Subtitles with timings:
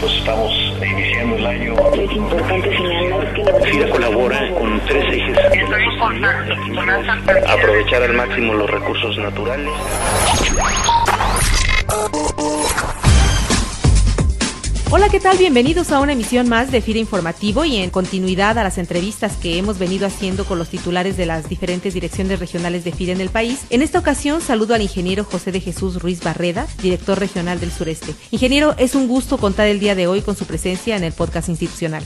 [0.00, 1.74] pues estamos iniciando el año.
[1.92, 5.38] Es importante señalar que FIRA colabora con tres ejes.
[7.48, 9.70] Aprovechar al máximo los recursos naturales.
[14.92, 15.38] Hola, ¿qué tal?
[15.38, 19.56] Bienvenidos a una emisión más de FIRA Informativo y en continuidad a las entrevistas que
[19.56, 23.28] hemos venido haciendo con los titulares de las diferentes direcciones regionales de FIRA en el
[23.28, 23.64] país.
[23.70, 28.16] En esta ocasión saludo al ingeniero José de Jesús Ruiz Barreda, director regional del sureste.
[28.32, 31.48] Ingeniero, es un gusto contar el día de hoy con su presencia en el podcast
[31.48, 32.02] institucional.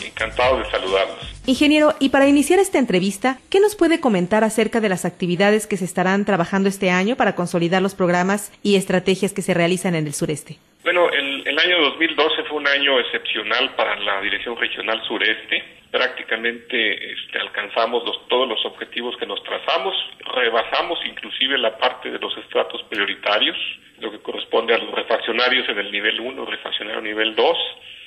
[0.00, 1.18] Encantado de saludarlos.
[1.46, 5.76] Ingeniero, y para iniciar esta entrevista, ¿qué nos puede comentar acerca de las actividades que
[5.76, 10.06] se estarán trabajando este año para consolidar los programas y estrategias que se realizan en
[10.06, 10.58] el sureste?
[10.92, 15.62] Bueno, el, el año 2012 fue un año excepcional para la Dirección Regional Sureste.
[15.88, 19.94] Prácticamente este, alcanzamos los, todos los objetivos que nos trazamos,
[20.34, 23.56] rebasamos inclusive la parte de los estratos prioritarios,
[24.00, 27.58] lo que corresponde a los refaccionarios en el nivel 1, refaccionario nivel 2.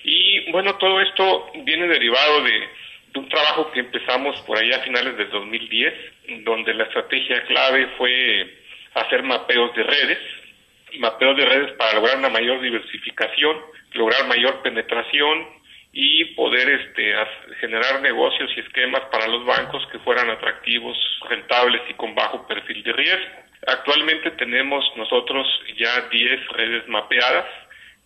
[0.04, 2.68] Y bueno, todo esto viene derivado de,
[3.14, 5.94] de un trabajo que empezamos por allá a finales del 2010,
[6.44, 8.58] donde la estrategia clave fue
[8.95, 10.20] hacer mapeos de redes,
[10.99, 13.58] mapeos de redes para lograr una mayor diversificación,
[13.94, 15.47] lograr mayor penetración
[15.91, 17.13] y poder este,
[17.59, 20.97] generar negocios y esquemas para los bancos que fueran atractivos,
[21.30, 23.44] rentables y con bajo perfil de riesgo.
[23.67, 27.45] Actualmente tenemos nosotros ya 10 redes mapeadas,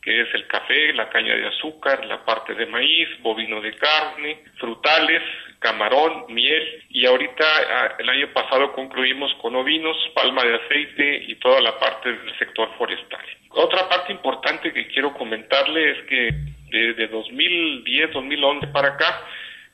[0.08, 4.41] que es el café, la caña de azúcar, la parte de maíz, bovino de carne,
[4.58, 5.22] frutales,
[5.59, 11.35] camarón, miel y ahorita ah, el año pasado concluimos con ovinos, palma de aceite y
[11.35, 13.19] toda la parte del sector forestal.
[13.50, 16.30] Otra parte importante que quiero comentarle es que
[16.69, 19.25] desde 2010-2011 para acá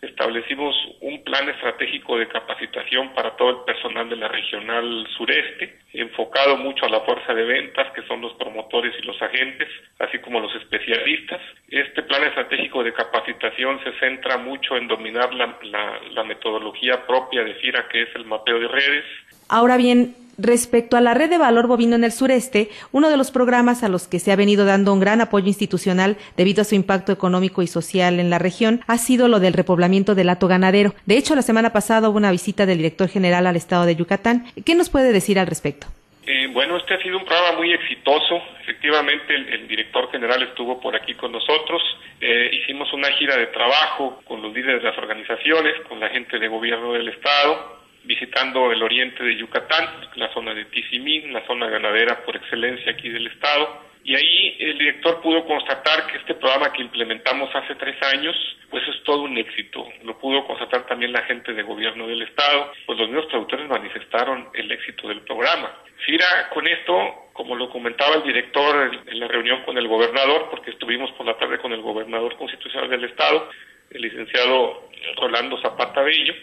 [0.03, 6.57] establecimos un plan estratégico de capacitación para todo el personal de la regional sureste, enfocado
[6.57, 9.67] mucho a la fuerza de ventas, que son los promotores y los agentes,
[9.99, 11.41] así como los especialistas.
[11.69, 17.87] Este plan estratégico de capacitación se centra mucho en dominar la, metodología propia de FIRA,
[17.89, 19.05] que es el mapeo de redes.
[19.49, 23.29] Ahora bien, Respecto a la red de valor bovino en el sureste, uno de los
[23.29, 26.73] programas a los que se ha venido dando un gran apoyo institucional debido a su
[26.73, 30.95] impacto económico y social en la región ha sido lo del repoblamiento del hato ganadero.
[31.05, 34.45] De hecho, la semana pasada hubo una visita del director general al estado de Yucatán.
[34.65, 35.87] ¿Qué nos puede decir al respecto?
[36.25, 38.41] Eh, bueno, este ha sido un programa muy exitoso.
[38.61, 41.81] Efectivamente, el, el director general estuvo por aquí con nosotros.
[42.21, 46.39] Eh, hicimos una gira de trabajo con los líderes de las organizaciones, con la gente
[46.39, 51.69] de gobierno del estado, visitando el oriente de Yucatán, la zona de Tizimín, la zona
[51.69, 53.83] ganadera por excelencia aquí del estado.
[54.05, 58.35] Y ahí el director pudo constatar que este programa que implementamos hace tres años,
[58.69, 59.87] pues es todo un éxito.
[60.03, 64.49] Lo pudo constatar también la gente de gobierno del estado, pues los mismos productores manifestaron
[64.53, 65.71] el éxito del programa.
[66.05, 70.71] FIRA con esto, como lo comentaba el director en la reunión con el gobernador, porque
[70.71, 73.49] estuvimos por la tarde con el gobernador constitucional del estado,
[73.89, 76.33] el licenciado Rolando Zapata Bello,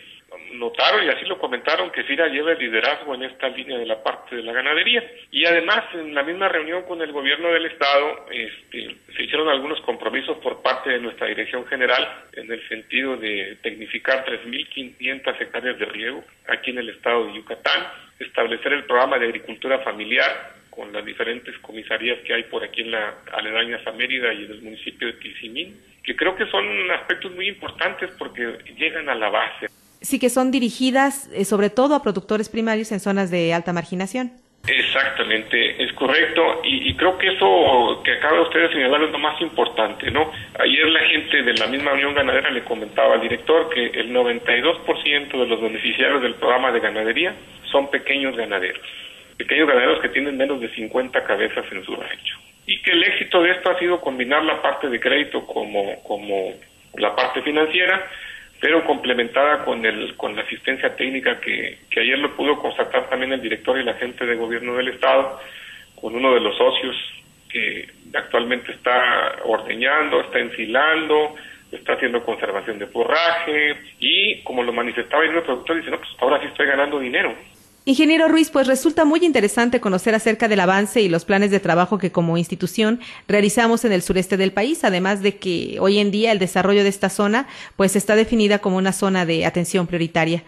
[0.53, 4.03] notaron y así lo comentaron que FIRA lleva el liderazgo en esta línea de la
[4.03, 5.03] parte de la ganadería.
[5.31, 9.81] Y además, en la misma reunión con el gobierno del Estado, este, se hicieron algunos
[9.83, 15.84] compromisos por parte de nuestra dirección general en el sentido de tecnificar 3.500 hectáreas de
[15.87, 17.87] riego aquí en el estado de Yucatán,
[18.19, 22.93] establecer el programa de agricultura familiar con las diferentes comisarías que hay por aquí en
[22.93, 27.33] la aledañas a Mérida y en el municipio de Tizimín, que creo que son aspectos
[27.33, 29.66] muy importantes porque llegan a la base
[30.00, 34.33] sí que son dirigidas eh, sobre todo a productores primarios en zonas de alta marginación.
[34.66, 39.19] Exactamente, es correcto y, y, creo que eso que acaba usted de señalar es lo
[39.19, 40.31] más importante, ¿no?
[40.59, 45.31] Ayer la gente de la misma Unión Ganadera le comentaba al director que el 92%
[45.31, 47.34] de los beneficiarios del programa de ganadería
[47.72, 48.87] son pequeños ganaderos,
[49.39, 53.43] pequeños ganaderos que tienen menos de 50 cabezas en su rancho y que el éxito
[53.43, 56.53] de esto ha sido combinar la parte de crédito como, como
[56.99, 58.09] la parte financiera
[58.60, 63.32] pero complementada con el con la asistencia técnica que, que ayer lo pudo constatar también
[63.32, 65.41] el director y la gente de gobierno del estado
[66.00, 66.97] con uno de los socios
[67.50, 71.34] que actualmente está ordeñando, está enfilando,
[71.72, 76.41] está haciendo conservación de forraje y como lo manifestaba el productor dice, no, pues ahora
[76.41, 77.34] sí estoy ganando dinero.
[77.86, 81.98] Ingeniero Ruiz, pues resulta muy interesante conocer acerca del avance y los planes de trabajo
[81.98, 86.30] que como institución realizamos en el sureste del país, además de que hoy en día
[86.30, 90.42] el desarrollo de esta zona pues está definida como una zona de atención prioritaria.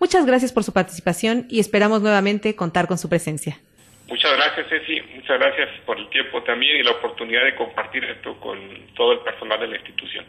[0.00, 3.58] Muchas gracias por su participación y esperamos nuevamente contar con su presencia.
[4.08, 5.02] Muchas gracias, Ceci.
[5.14, 8.58] Muchas gracias por el tiempo también y la oportunidad de compartir esto con
[8.96, 10.24] todo el personal de la institución.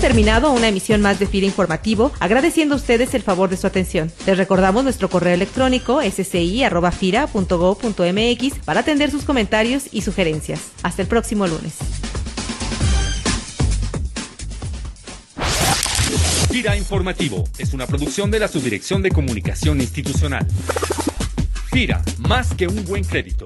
[0.00, 4.10] Terminado una emisión más de FIRA Informativo, agradeciendo a ustedes el favor de su atención.
[4.26, 10.70] Les recordamos nuestro correo electrónico sci.fira.gov.mx para atender sus comentarios y sugerencias.
[10.82, 11.74] Hasta el próximo lunes.
[16.50, 20.46] FIRA Informativo es una producción de la Subdirección de Comunicación Institucional.
[21.70, 23.44] FIRA, más que un buen crédito.